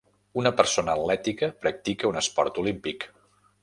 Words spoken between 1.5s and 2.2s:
practica